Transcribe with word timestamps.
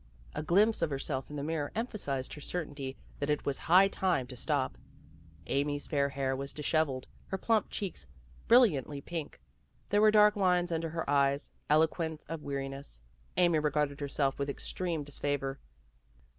A 0.33 0.41
glimpse 0.41 0.81
of 0.81 0.89
herself 0.89 1.29
in 1.29 1.35
the 1.35 1.43
mirror 1.43 1.71
emphasized 1.75 2.33
her 2.33 2.41
certainty 2.41 2.97
that 3.19 3.29
it 3.29 3.45
was 3.45 3.59
high 3.59 3.87
time 3.87 4.25
to 4.25 4.35
stop. 4.35 4.75
Amy's 5.45 5.85
fair 5.85 6.09
hair 6.09 6.35
was 6.35 6.53
disheveled, 6.53 7.07
her 7.27 7.37
plump 7.37 7.67
cheeks 7.69 8.07
brilliantly 8.47 8.99
pink. 8.99 9.39
There 9.89 10.01
were 10.01 10.09
dark 10.09 10.35
lines 10.35 10.71
under 10.71 10.89
her 10.89 11.07
eyes, 11.07 11.51
eloquent 11.69 12.23
of 12.27 12.41
weariness. 12.41 12.99
Amy 13.37 13.59
regarded 13.59 13.99
herself 13.99 14.39
with 14.39 14.49
extreme 14.49 15.03
disfavor. 15.03 15.59